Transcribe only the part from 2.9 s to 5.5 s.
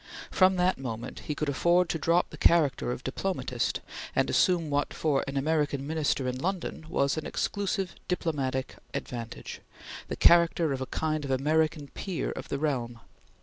of diplomatist, and assume what, for an